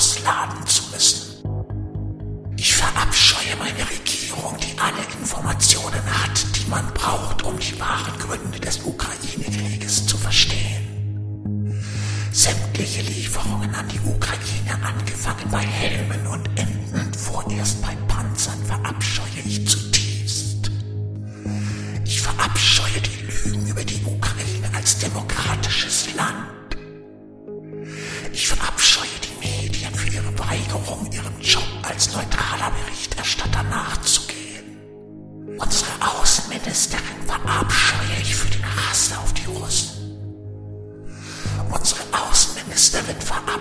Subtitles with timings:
[0.00, 1.20] ausladen zu müssen.
[2.56, 8.60] Ich verabscheue meine Regierung, die alle Informationen hat, die man braucht, um die wahren Gründe
[8.60, 11.80] des Ukraine-Krieges zu verstehen.
[12.32, 19.66] Sämtliche Lieferungen an die Ukraine, angefangen bei Helmen und Enden, vorerst bei Panzern, verabscheue ich
[19.66, 20.70] zutiefst.
[22.04, 26.59] Ich verabscheue die Lügen über die Ukraine als demokratisches Land.
[28.40, 34.78] Ich verabscheue die Medien für ihre Weigerung, ihrem Job als neutraler Berichterstatter nachzugehen.
[35.58, 40.18] Unsere Außenministerin verabscheue ich für den Hass auf die Russen.
[41.70, 43.59] Unsere Außenministerin verabscheue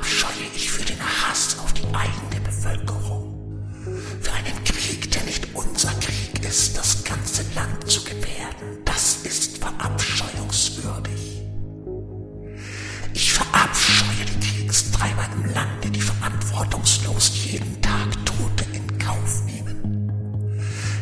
[16.60, 20.12] verantwortungslos jeden Tag Tote in Kauf nehmen.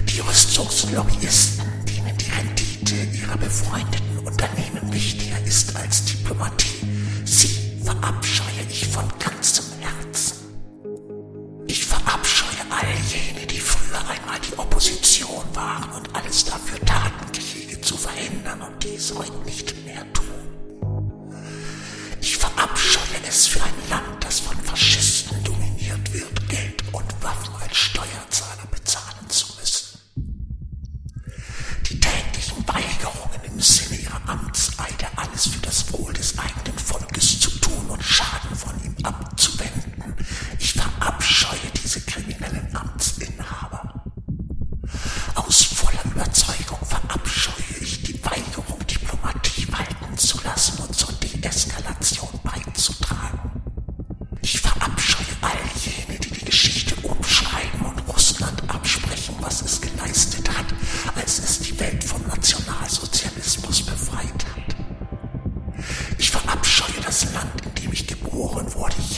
[0.07, 6.85] Die Rüstungslobbyisten, denen die Rendite ihrer befreundeten Unternehmen wichtiger ist als Diplomatie,
[7.25, 10.37] sie verabscheue ich von ganzem Herzen.
[11.65, 17.81] Ich verabscheue all jene, die früher einmal die Opposition waren und alles dafür taten, Kriege
[17.81, 19.46] zu verhindern und dies heute
[68.37, 69.16] Wochen vor dich